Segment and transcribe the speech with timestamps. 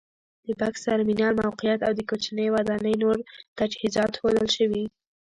[0.45, 3.17] د بکس ترمینل موقعیت او د کوچنۍ ودانۍ نور
[3.59, 4.83] تجهیزات ښودل شوي.